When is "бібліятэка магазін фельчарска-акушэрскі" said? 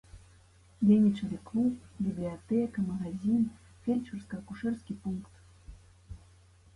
2.05-4.97